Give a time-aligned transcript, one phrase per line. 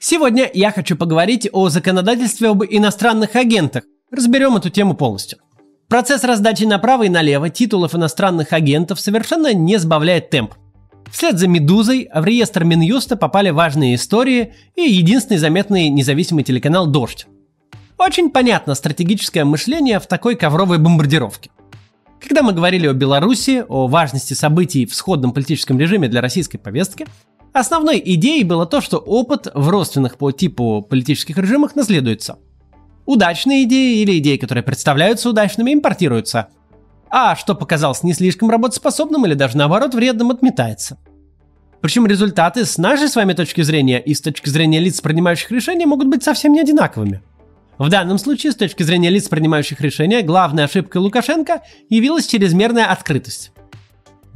[0.00, 3.82] Сегодня я хочу поговорить о законодательстве об иностранных агентах.
[4.12, 5.40] Разберем эту тему полностью.
[5.88, 10.54] Процесс раздачи направо и налево титулов иностранных агентов совершенно не сбавляет темп.
[11.10, 17.26] Вслед за «Медузой» в реестр Минюста попали важные истории и единственный заметный независимый телеканал «Дождь».
[17.96, 21.50] Очень понятно стратегическое мышление в такой ковровой бомбардировке.
[22.20, 27.06] Когда мы говорили о Беларуси, о важности событий в сходном политическом режиме для российской повестки,
[27.52, 32.38] основной идеей было то, что опыт в родственных по типу политических режимах наследуется.
[33.06, 36.48] Удачные идеи или идеи, которые представляются удачными, импортируются.
[37.10, 40.98] А что показалось не слишком работоспособным или даже наоборот вредным, отметается.
[41.80, 45.86] Причем результаты с нашей с вами точки зрения и с точки зрения лиц, принимающих решения,
[45.86, 47.22] могут быть совсем не одинаковыми–
[47.78, 53.52] в данном случае, с точки зрения лиц, принимающих решения, главной ошибкой Лукашенко явилась чрезмерная открытость.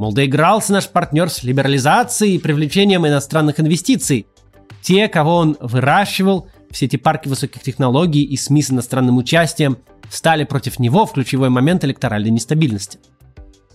[0.02, 4.26] Мол, доигрался наш партнер с либерализацией и привлечением иностранных инвестиций.
[4.80, 9.78] Те, кого он выращивал, все эти парки высоких технологий и СМИ с иностранным участием,
[10.10, 12.98] стали против него в ключевой момент электоральной нестабильности.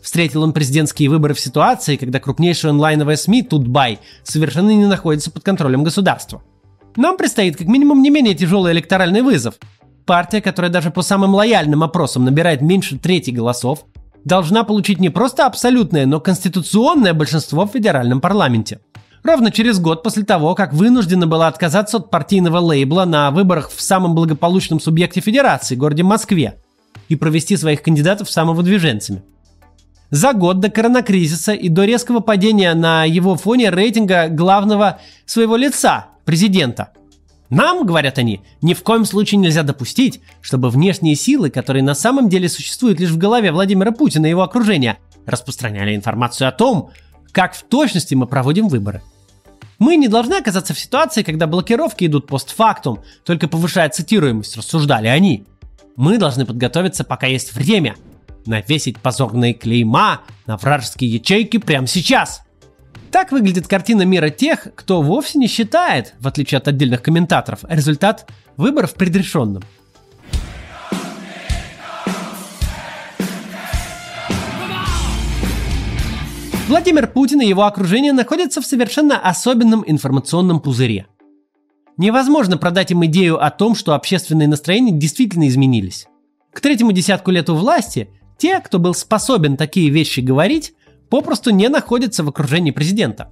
[0.02, 5.44] Встретил он президентские выборы в ситуации, когда крупнейшая онлайновая СМИ Тутбай совершенно не находится под
[5.44, 6.44] контролем государства–
[6.98, 9.54] нам предстоит как минимум не менее тяжелый электоральный вызов.
[10.08, 13.86] Партия, которая даже по самым лояльным опросам набирает меньше трети голосов,
[14.28, 18.80] должна получить не просто абсолютное, но конституционное большинство в федеральном парламенте.
[19.24, 23.82] Ровно через год после того, как вынуждена была отказаться от партийного лейбла на выборах в
[23.82, 26.60] самом благополучном субъекте федерации, городе Москве,
[27.10, 29.24] и провести своих кандидатов самовыдвиженцами.
[30.10, 36.08] За год до коронакризиса и до резкого падения на его фоне рейтинга главного своего лица,
[36.24, 36.92] президента.
[37.50, 42.28] Нам, говорят они, ни в коем случае нельзя допустить, чтобы внешние силы, которые на самом
[42.30, 46.92] деле существуют лишь в голове Владимира Путина и его окружения, распространяли информацию о том,
[47.32, 49.02] как в точности мы проводим выборы.
[49.80, 55.46] Мы не должны оказаться в ситуации, когда блокировки идут постфактум, только повышая цитируемость, рассуждали они.
[55.96, 57.96] Мы должны подготовиться, пока есть время,
[58.46, 62.42] навесить позорные клейма на вражеские ячейки прямо сейчас–
[63.18, 68.30] так выглядит картина мира тех, кто вовсе не считает, в отличие от отдельных комментаторов, результат
[68.58, 69.64] выборов предрешенным.
[76.68, 81.08] Владимир Путин и его окружение находятся в совершенно особенном информационном пузыре.
[81.98, 86.06] Невозможно продать им идею о том, что общественные настроения действительно изменились.
[86.54, 90.76] К третьему десятку лет у власти те, кто был способен такие вещи говорить,
[91.10, 93.30] попросту не находится в окружении президента.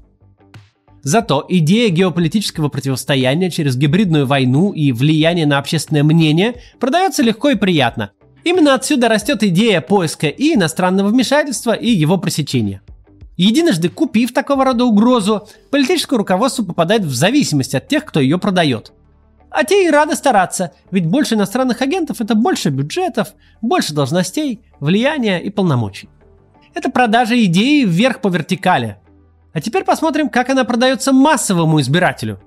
[1.03, 7.56] Зато идея геополитического противостояния через гибридную войну и влияние на общественное мнение продается легко и
[7.56, 8.12] приятно.
[8.44, 12.81] Именно отсюда растет идея поиска и иностранного вмешательства, и его пресечения.
[13.38, 18.94] Единожды купив такого рода угрозу, политическое руководство попадает в зависимость от тех, кто ее продает.
[19.52, 23.30] А те и рады стараться, ведь больше иностранных агентов– это больше бюджетов,
[23.62, 26.09] больше должностей, влияния и полномочий.
[26.75, 28.97] Это продажа идеи вверх по вертикали.
[29.53, 32.41] А теперь посмотрим, как она продается массовому избирателю.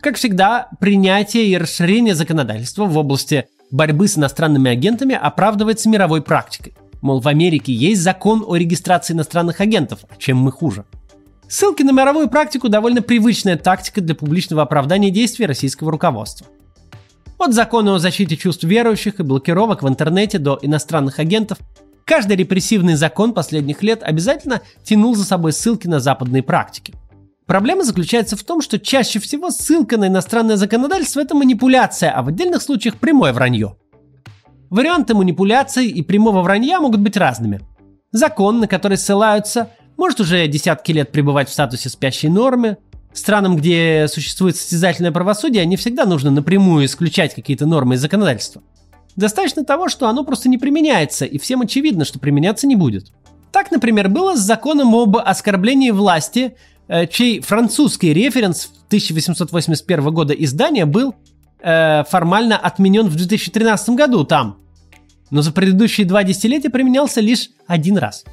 [0.00, 6.74] Как всегда, принятие и расширение законодательства в области борьбы с иностранными агентами оправдывается мировой практикой.
[7.00, 10.84] Мол, в Америке есть закон о регистрации иностранных агентов, а чем мы хуже.
[11.48, 16.46] Ссылки на мировую практику довольно привычная тактика для публичного оправдания действий российского руководства.
[17.38, 21.58] От закона о защите чувств верующих и блокировок в интернете до иностранных агентов
[22.10, 26.92] Каждый репрессивный закон последних лет обязательно тянул за собой ссылки на западные практики.
[27.46, 32.26] Проблема заключается в том, что чаще всего ссылка на иностранное законодательство– это манипуляция, а в
[32.26, 33.76] отдельных случаях прямое вранье.
[34.70, 37.60] Варианты манипуляций и прямого вранья могут быть разными.
[38.10, 42.78] Закон, на который ссылаются, может уже десятки лет пребывать в статусе спящей нормы.
[43.12, 48.62] Странам, где существует состязательное правосудие, не всегда нужно напрямую исключать какие-то нормы из законодательства.
[49.16, 53.12] Достаточно того, что оно просто не применяется, и всем очевидно, что применяться не будет.
[53.52, 56.56] Так, например, было с законом об оскорблении власти,
[56.88, 61.14] э, чей французский референс 1881 года издания был
[61.60, 64.58] э, формально отменен в 2013 году там.
[65.30, 68.24] Но за предыдущие два десятилетия применялся лишь один раз.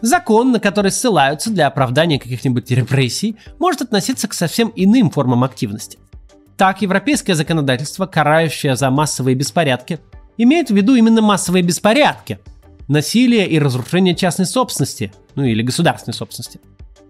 [0.00, 5.98] Закон, на который ссылаются для оправдания каких-нибудь репрессий, может относиться к совсем иным формам активности.
[6.56, 10.00] Так, европейское законодательство, карающее за массовые беспорядки,
[10.42, 12.38] имеет в виду именно массовые беспорядки,
[12.88, 16.60] насилие и разрушение частной собственности, ну или государственной собственности.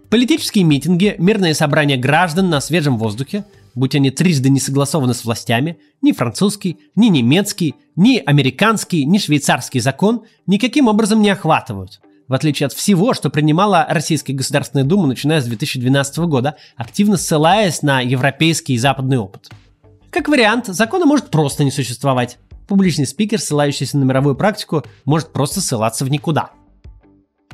[0.09, 5.77] Политические митинги, мирные собрания граждан на свежем воздухе, будь они трижды не согласованы с властями,
[6.01, 12.67] ни французский, ни немецкий, ни американский, ни швейцарский закон никаким образом не охватывают, в отличие
[12.67, 18.73] от всего, что принимала Российская Государственная Дума, начиная с 2012 года, активно ссылаясь на европейский
[18.73, 19.49] и западный опыт–
[20.11, 22.37] Как вариант, закона может просто не существовать.
[22.71, 26.51] Публичный спикер, ссылающийся на мировую практику, может просто ссылаться в никуда.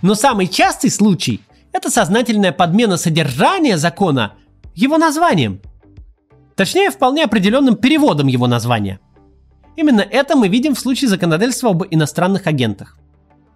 [0.04, 1.42] Но самый частый случай–
[1.74, 4.36] это сознательная подмена содержания закона
[4.76, 5.60] его названием.
[6.56, 9.00] Точнее, вполне определенным переводом его названия.
[9.76, 12.96] Именно это мы видим в случае законодательства об иностранных агентах.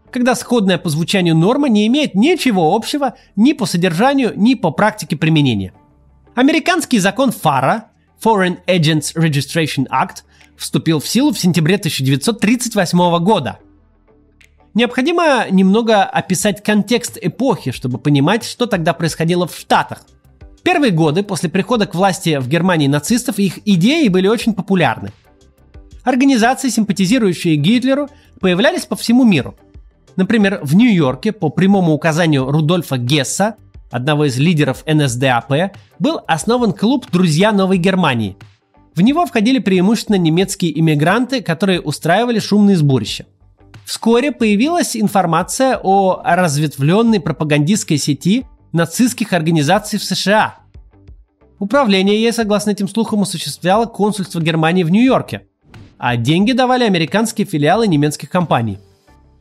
[0.10, 5.16] Когда сходная по звучанию норма не имеет ничего общего ни по содержанию, ни по практике
[5.16, 5.74] применения.
[6.34, 10.24] Американский закон ФАРА Foreign Agents Registration Act
[10.62, 13.58] вступил в силу в сентябре 1938 года.
[14.76, 20.06] Необходимо немного описать контекст эпохи, чтобы понимать, что тогда происходило в Штатах.
[20.64, 25.12] Первые годы после прихода к власти в Германии нацистов их идеи были очень популярны.
[26.04, 28.08] Организации, симпатизирующие Гитлеру,
[28.40, 29.56] появлялись по всему миру.
[30.16, 33.56] Например, в Нью-Йорке по прямому указанию Рудольфа Гесса
[33.90, 38.38] одного из лидеров НСДАП, был основан клуб «Друзья Новой Германии».
[38.96, 43.26] В него входили преимущественно немецкие иммигранты, которые устраивали шумные сборища.
[43.86, 50.56] Вскоре появилась информация о разветвленной пропагандистской сети нацистских организаций в США.
[51.60, 55.48] Управление ей, согласно этим слухам, осуществляло консульство Германии в Нью-Йорке,
[55.98, 58.78] а деньги давали американские филиалы немецких компаний–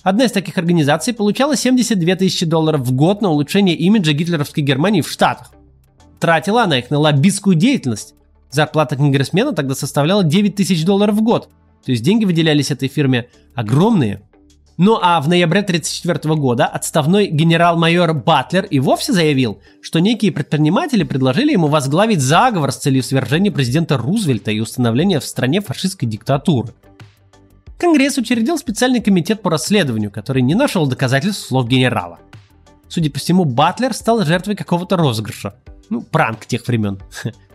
[0.03, 5.03] Одна из таких организаций получала 72 тысячи долларов в год на улучшение имиджа гитлеровской Германии
[5.03, 5.53] в Штатах.
[6.19, 8.15] Тратила она их на лоббистскую деятельность.
[8.51, 11.49] Зарплата конгрессмена тогда составляла 9 тысяч долларов в год.
[11.85, 14.23] То есть деньги выделялись этой фирме огромные.
[14.77, 21.05] Ну а в ноябре 1934 года отставной генерал-майор Батлер и вовсе заявил, что некие предприниматели
[21.05, 26.73] предложили ему возглавить заговор с целью свержения президента Рузвельта и установления в стране фашистской диктатуры–
[27.81, 32.19] Конгресс учредил специальный комитет по расследованию, который не нашел доказательств слов генерала.
[32.89, 35.55] Судя по всему, Батлер стал жертвой какого-то розыгрыша.
[35.89, 37.01] Ну, пранк тех времен.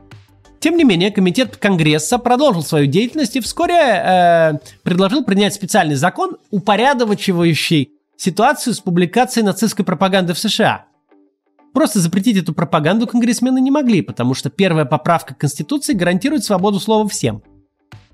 [0.66, 6.38] Тем не менее, комитет Конгресса продолжил свою деятельность и вскоре э, предложил принять специальный закон,
[6.50, 10.86] упорядочивающий ситуацию с публикацией нацистской пропаганды в США.
[11.72, 17.08] Просто запретить эту пропаганду конгрессмены не могли, потому что первая поправка Конституции гарантирует свободу слова
[17.08, 17.44] всем–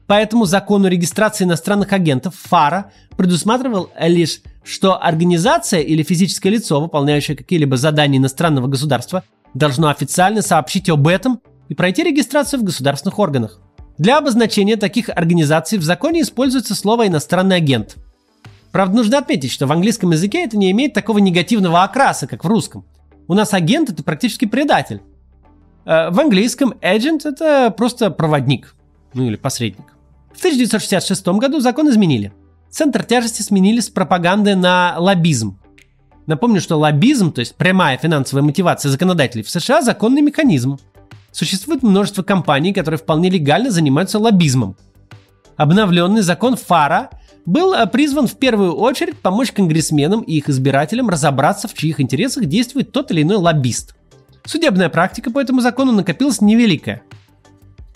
[0.08, 7.38] Поэтому закон о регистрации иностранных агентов ФАРа предусматривал лишь, что организация или физическое лицо, выполняющее
[7.38, 11.40] какие-либо задания иностранного государства, должно официально сообщить об этом
[11.72, 13.62] и пройти регистрацию в государственных органах.
[13.98, 17.96] Для обозначения таких организаций в законе используется слово «иностранный агент».
[18.74, 22.48] Правда, нужно отметить, что в английском языке это не имеет такого негативного окраса, как в
[22.50, 22.86] русском.
[23.30, 25.02] У нас агент– это практически предатель.
[25.86, 28.76] Э, в английском agent– это просто проводник,
[29.14, 29.96] ну или посредник.
[30.34, 32.34] В 1966 году закон изменили.
[32.70, 35.58] Центр тяжести сменили с пропаганды на лоббизм.
[36.28, 40.78] Напомню, что лоббизм, то есть прямая финансовая мотивация законодателей в США, законный механизм.
[41.32, 44.76] Существует множество компаний, которые вполне легально занимаются лоббизмом.
[45.56, 47.10] Обновленный закон ФАРа
[47.46, 52.46] был э, призван в первую очередь помочь конгрессменам и их избирателям разобраться, в чьих интересах
[52.46, 53.96] действует тот или иной лоббист.
[54.46, 57.04] Судебная практика по этому закону накопилась невеликая–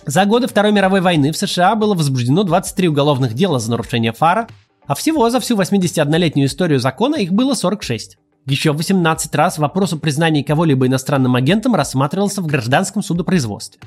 [0.06, 4.48] за годы Второй мировой войны в США было возбуждено 23 уголовных дела за нарушение фара,
[4.86, 8.20] а всего за всю 81-летнюю историю закона их было 46.
[8.48, 13.82] Еще 18 раз вопрос о признании кого-либо иностранным агентом рассматривался в гражданском судопроизводстве.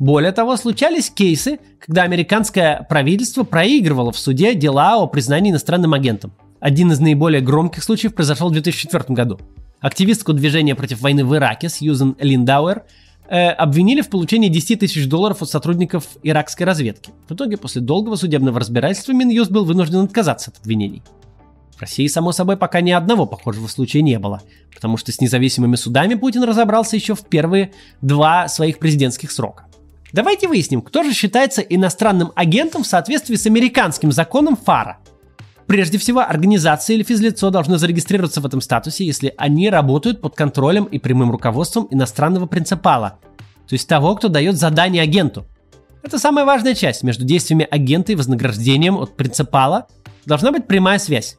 [0.00, 6.32] Более того, случались кейсы, когда американское правительство проигрывало в суде дела о признании иностранным агентом.
[6.58, 9.38] Один из наиболее громких случаев произошел в 2004 году.
[9.80, 12.82] Активистку движения против войны в Ираке Сьюзен Линдауэр
[13.28, 17.12] э, обвинили в получении 10 тысяч долларов от сотрудников иракской разведки.
[17.28, 21.02] В итоге, после долгого судебного разбирательства, Минюст был вынужден отказаться от обвинений.
[21.76, 24.42] В России, само собой, пока ни одного похожего случая не было,
[24.74, 29.66] потому что с независимыми судами Путин разобрался еще в первые два своих президентских срока.
[30.12, 34.98] Давайте выясним, кто же считается иностранным агентом в соответствии с американским законом ФАРа–
[35.72, 40.84] Прежде всего, организация или физлицо должны зарегистрироваться в этом статусе, если они работают под контролем
[40.84, 43.18] и прямым руководством иностранного принципала,
[43.66, 45.46] то есть того, кто дает задание агенту.
[46.02, 47.04] Это самая важная часть.
[47.04, 49.86] Между действиями агента и вознаграждением от принципала
[50.26, 51.36] должна быть прямая связь.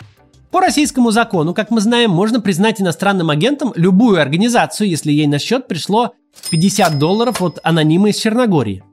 [0.53, 5.39] По российскому закону, как мы знаем, можно признать иностранным агентом любую организацию, если ей на
[5.39, 6.13] счет пришло
[6.51, 8.83] 50 долларов от анонима из Черногории.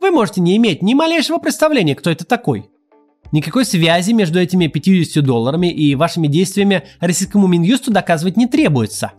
[0.00, 2.70] Вы можете не иметь ни малейшего представления, кто это такой–
[3.32, 9.12] Никакой связи между этими 50 долларами и вашими действиями российскому Минюсту доказывать не требуется.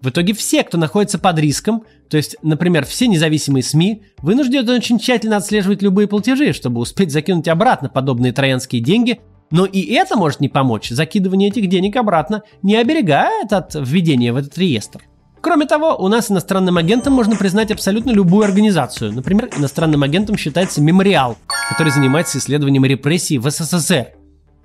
[0.00, 4.98] В итоге все, кто находится под риском, то есть, например, все независимые СМИ, вынуждены очень
[4.98, 10.40] тщательно отслеживать любые платежи, чтобы успеть закинуть обратно подобные троянские деньги, но и это может
[10.40, 10.90] не помочь.
[10.90, 15.02] Закидывание этих денег обратно не оберегает от введения в этот реестр.
[15.40, 19.12] Кроме того, у нас иностранным агентом можно признать абсолютно любую организацию.
[19.12, 21.38] Например, иностранным агентом считается Мемориал,
[21.70, 24.08] который занимается исследованием репрессий в СССР.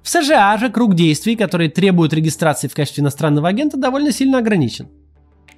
[0.03, 4.89] В США же круг действий, которые требуют регистрации в качестве иностранного агента, довольно сильно ограничен.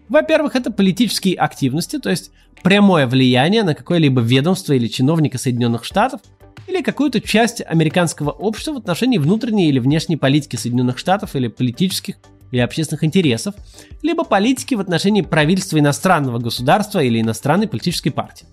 [0.07, 2.31] Во-первых, это политические активности, то есть
[2.63, 6.21] прямое влияние на какое-либо ведомство или чиновника Соединенных Штатов,
[6.67, 12.15] или какую-то часть американского общества в отношении внутренней или внешней политики Соединенных Штатов или политических
[12.51, 13.55] или общественных интересов,
[14.01, 18.45] либо политики в отношении правительства иностранного государства или иностранной политической партии.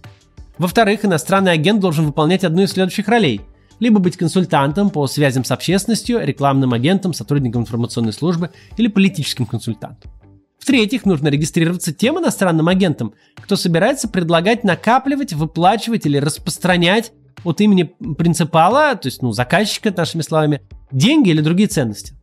[0.58, 3.40] Во-вторых, иностранный агент должен выполнять одну из следующих ролей–
[3.80, 10.10] либо быть консультантом по связям с общественностью, рекламным агентом, сотрудником информационной службы или политическим консультантом.
[10.58, 17.94] В-третьих, нужно регистрироваться тем иностранным агентом, кто собирается предлагать накапливать, выплачивать или распространять от имени
[18.16, 20.62] принципала, то есть ну, заказчика, нашими словами,
[20.92, 22.14] деньги или другие ценности.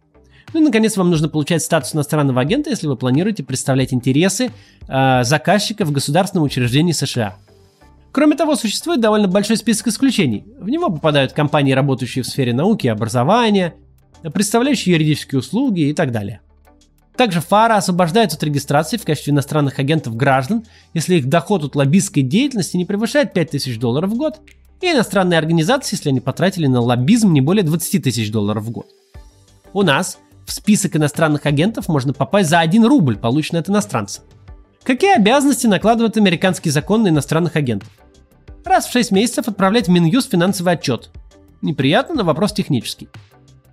[0.53, 4.51] Ну и, наконец, вам нужно получать статус иностранного агента, если вы планируете представлять интересы
[4.87, 7.37] э, заказчика в государственном учреждении США.
[8.11, 10.45] Кроме того, существует довольно большой список исключений.
[10.59, 13.75] В него попадают компании, работающие в сфере науки и образования,
[14.33, 16.41] представляющие юридические услуги и так далее.
[17.15, 22.23] Также ФАРа освобождает от регистрации в качестве иностранных агентов граждан, если их доход от лоббистской
[22.23, 24.41] деятельности не превышает 5000 долларов в год,
[24.81, 28.87] и иностранные организации, если они потратили на лоббизм не более 20 тысяч долларов в год.
[29.73, 34.21] У нас в список иностранных агентов можно попасть за 1 рубль, полученный от иностранца.
[34.83, 37.89] Какие обязанности накладывает американский закон на иностранных агентов?
[38.65, 41.09] Раз в 6 месяцев отправлять в Минюст финансовый отчет.
[41.61, 43.07] Неприятно, но вопрос технический.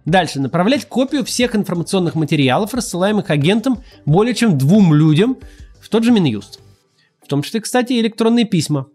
[0.05, 0.41] Дальше.
[0.41, 5.38] Направлять копию всех информационных материалов, рассылаемых агентом более чем двум людям
[5.81, 6.61] в тот же Минюст.
[7.23, 8.87] В том числе, кстати, электронные письма.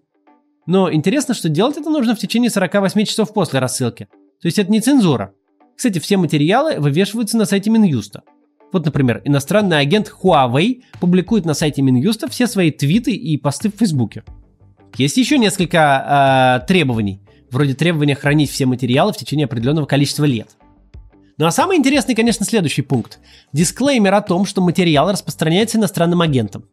[0.65, 4.07] Но интересно, что делать это нужно в течение 48 часов после рассылки.
[4.41, 5.33] То есть это не цензура.
[5.75, 8.23] Кстати, все материалы вывешиваются на сайте Минюста.
[8.71, 13.75] Вот, например, иностранный агент Huawei публикует на сайте Минюста все свои твиты и посты в
[13.75, 14.23] Фейсбуке.
[14.97, 20.49] Есть еще несколько э, требований, вроде требования хранить все материалы в течение определенного количества лет.
[21.37, 23.19] Ну а самый интересный, конечно, следующий пункт.
[23.53, 26.65] Дисклеймер о том, что материал распространяется иностранным агентом.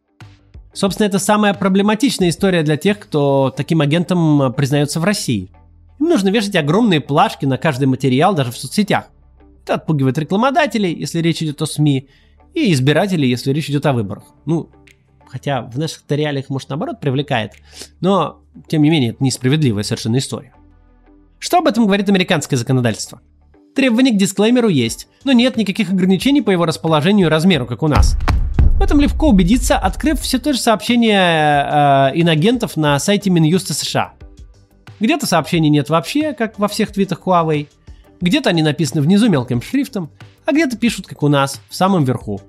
[0.73, 5.51] Собственно, это самая проблематичная история для тех, кто таким агентом признается в России.
[5.99, 9.07] Им нужно вешать огромные плашки на каждый материал даже в соцсетях.
[9.65, 12.09] Это отпугивает рекламодателей, если речь идет о СМИ,
[12.55, 14.25] и избирателей, если речь идет о выборах.
[14.47, 14.71] Ну,
[15.27, 17.53] хотя в наших реалиях, может, наоборот, привлекает.
[18.01, 20.53] Но, тем не менее, это несправедливая совершенно история.
[21.39, 23.21] Что об этом говорит американское законодательство?
[23.75, 27.89] Требования к дисклеймеру есть, но нет никаких ограничений по его расположению и размеру, как у
[27.89, 28.17] нас.
[28.81, 34.15] В этом легко убедиться, открыв все то же сообщение э, инагентов на сайте Минюста США.
[35.01, 37.69] Где-то сообщений нет вообще, как во всех твитах Huawei.
[38.23, 40.11] Где-то они написаны внизу мелким шрифтом,
[40.47, 42.41] а где-то пишут, как у нас, в самом верху.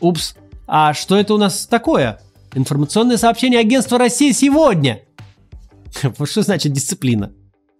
[0.00, 0.34] Упс,
[0.66, 2.18] а что это у нас такое?
[2.54, 5.02] Информационное сообщение агентства России сегодня.
[6.24, 7.30] Что значит дисциплина.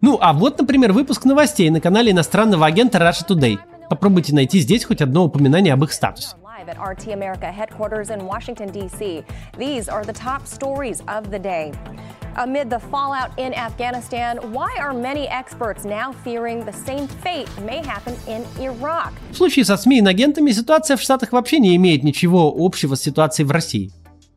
[0.03, 3.59] Ну, а вот, например, выпуск новостей на канале иностранного агента Russia Today.
[3.91, 6.37] Попробуйте найти здесь хоть одно упоминание об их статусе.
[6.67, 9.23] At RT America headquarters in Washington, D.C.
[9.57, 11.73] These are the top stories of the day.
[12.37, 17.83] Amid the fallout in Afghanistan, why are many experts now fearing the same fate may
[17.83, 19.13] happen in Iraq?
[19.31, 23.03] В случае со СМИ и агентами ситуация в Штатах вообще не имеет ничего общего с
[23.03, 23.93] ситуацией в России.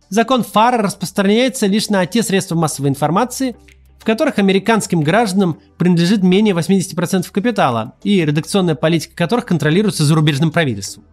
[0.09, 3.55] Закон ФАРа распространяется лишь на те средства массовой информации,
[3.97, 11.05] в которых американским гражданам принадлежит менее 80% капитала, и редакционная политика которых контролируется зарубежным правительством.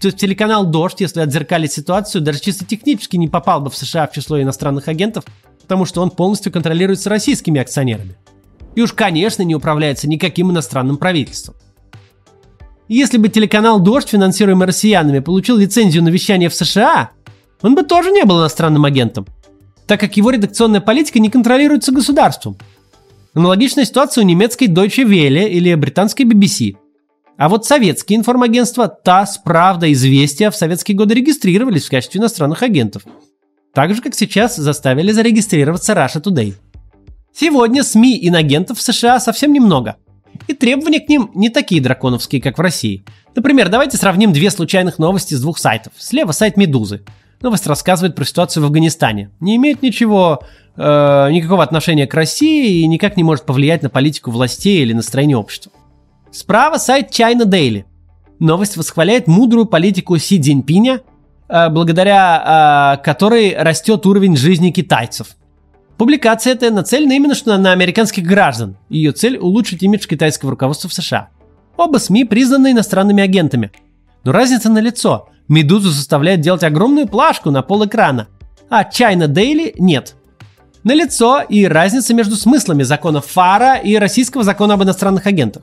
[0.00, 4.06] То есть телеканал «Дождь», если отзеркалить ситуацию, даже чисто технически не попал бы в США
[4.06, 5.24] в число иностранных агентов,
[5.62, 8.16] потому что он полностью контролируется российскими акционерами.
[8.74, 11.56] И уж, конечно, не управляется никаким иностранным правительством.
[12.88, 17.10] Если бы телеканал «Дождь», финансируемый россиянами, получил лицензию на вещание в США,
[17.62, 19.26] он бы тоже не был иностранным агентом
[19.86, 22.58] так как его редакционная политика не контролируется государством.
[23.34, 26.76] Аналогичная ситуация у немецкой Deutsche Welle или британской BBC.
[27.36, 33.02] А вот советские информагентства ТАСС, Правда, Известия в советские годы регистрировались в качестве иностранных агентов.
[33.74, 36.54] Так же, как сейчас заставили зарегистрироваться Russia Today.
[37.34, 39.96] Сегодня СМИ инагентов в США совсем немного.
[40.46, 43.04] И требования к ним не такие драконовские, как в России.
[43.34, 45.92] Например, давайте сравним две случайных новости с двух сайтов.
[45.98, 47.02] Слева сайт Медузы–
[47.42, 49.30] Новость рассказывает про ситуацию в Афганистане.
[49.40, 50.40] Не имеет ничего,
[50.76, 55.36] э, никакого отношения к России и никак не может повлиять на политику властей или настроение
[55.36, 55.70] общества.
[56.36, 57.84] Справа сайт China Daily.
[58.40, 61.00] Новость восхваляет мудрую политику Си Цзиньпиня,
[61.48, 65.28] э, благодаря э, которой растет уровень жизни китайцев.
[65.96, 68.76] Публикация эта нацелена именно что на американских граждан.
[68.90, 71.30] Ее цель– улучшить имидж китайского руководства в США.
[71.78, 73.70] Оба СМИ признаны иностранными агентами–
[74.24, 75.30] Но разница на лицо.
[75.48, 78.28] Медузу заставляет делать огромную плашку на пол экрана,
[78.68, 80.16] а China Daily нет.
[80.84, 85.62] Налицо и разница между смыслами закона ФАРа и российского закона об иностранных агентах.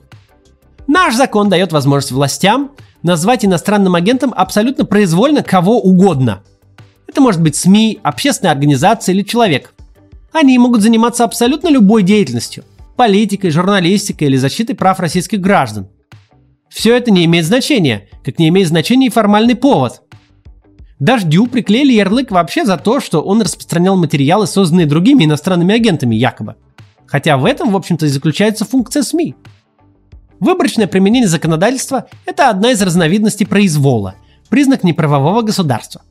[0.86, 2.72] Наш закон дает возможность властям
[3.02, 6.42] назвать иностранным агентом абсолютно произвольно кого угодно.
[7.06, 9.74] Это может быть СМИ, общественная организация или человек.
[10.32, 12.64] Они могут заниматься абсолютно любой деятельностью–
[12.96, 15.88] политикой, журналистикой или защитой прав российских граждан.
[16.68, 20.02] Все это не имеет значения, как не имеет значения и формальный повод.
[20.98, 26.56] Дождю приклеили ярлык вообще за то, что он распространял материалы, созданные другими иностранными агентами якобы.
[27.06, 29.34] Хотя в этом, в общем-то, и заключается функция СМИ.
[30.44, 34.16] Выборочное применение законодательства– это одна из разновидностей произвола,
[34.50, 36.02] признак неправового государства.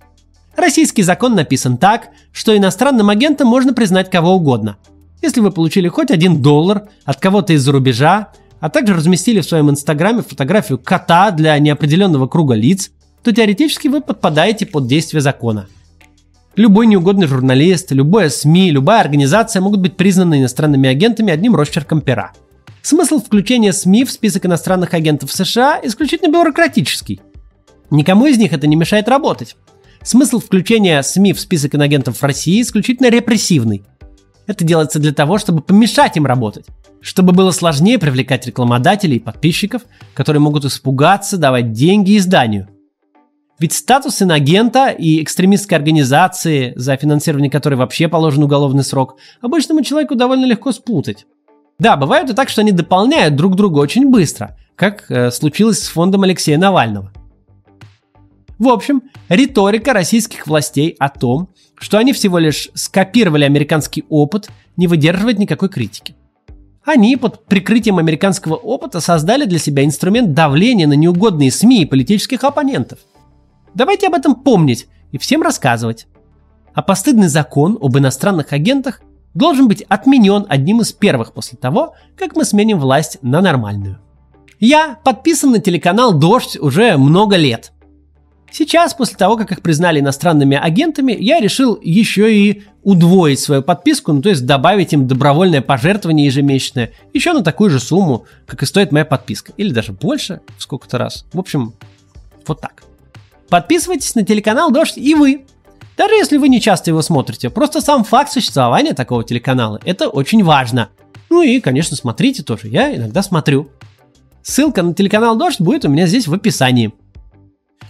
[0.56, 4.78] Российский закон написан так, что иностранным агентом можно признать кого угодно.
[5.22, 9.70] Если вы получили хоть один доллар от кого-то из-за рубежа, а также разместили в своем
[9.70, 12.90] инстаграме фотографию кота для неопределенного круга лиц,
[13.22, 15.68] то теоретически вы подпадаете под действие закона.
[16.56, 22.32] Любой неугодный журналист, любое СМИ, любая организация могут быть признаны иностранными агентами одним росчерком пера.
[22.86, 27.22] Смысл включения СМИ в список иностранных агентов США исключительно бюрократический.
[27.90, 29.56] Никому из них это не мешает работать.
[30.02, 33.84] Смысл включения СМИ в список инагентов в России исключительно репрессивный.
[34.48, 36.66] Это делается для того, чтобы помешать им работать,
[37.00, 42.68] чтобы было сложнее привлекать рекламодателей и подписчиков, которые могут испугаться давать деньги изданию.
[43.60, 50.16] Ведь статус инагента и экстремистской организации, за финансирование которой вообще положен уголовный срок, обычному человеку
[50.16, 51.26] довольно легко спутать.
[51.80, 55.88] Да, бывает и так, что они дополняют друг друга очень быстро, как э, случилось с
[55.88, 57.12] фондом Алексея Навального.
[58.60, 64.88] В общем, риторика российских властей о том, что они всего лишь скопировали американский опыт, не
[64.88, 66.16] выдерживает никакой критики.
[66.86, 72.44] Они под прикрытием американского опыта создали для себя инструмент давления на неугодные СМИ и политических
[72.44, 73.00] оппонентов–
[73.74, 76.08] Давайте об этом помнить и всем рассказывать.
[76.74, 79.02] А постыдный закон об иностранных агентах
[79.34, 84.00] должен быть отменен одним из первых после того, как мы сменим власть на нормальную.
[84.60, 87.74] Я подписан на телеканал «Дождь» уже много лет.
[88.52, 94.14] Сейчас, после того, как их признали иностранными агентами, я решил еще и удвоить свою подписку,
[94.14, 98.68] ну то есть добавить им добровольное пожертвование ежемесячное, еще на такую же сумму, как и
[98.68, 99.54] стоит моя подписка.
[99.58, 101.26] Или даже больше, сколько-то раз.
[101.34, 101.74] В общем,
[102.46, 102.84] вот так.
[103.50, 105.46] Подписывайтесь на телеканал Дождь и вы.
[105.98, 110.44] Даже если вы не часто его смотрите, просто сам факт существования такого телеканала– это очень
[110.44, 110.90] важно.
[111.30, 113.70] Ну и, конечно, смотрите тоже, я иногда смотрю.
[114.42, 116.94] Ссылка на телеканал Дождь будет у меня здесь в описании.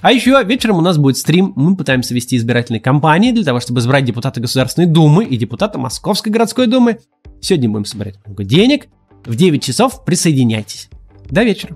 [0.02, 1.54] А еще вечером у нас будет стрим.
[1.56, 6.32] Мы пытаемся вести избирательные кампании для того, чтобы избрать депутата Государственной Думы и депутата Московской
[6.32, 7.00] городской думы.
[7.40, 8.88] Сегодня будем собирать много денег.
[9.24, 10.90] В 9 часов присоединяйтесь.
[11.30, 11.76] До вечера.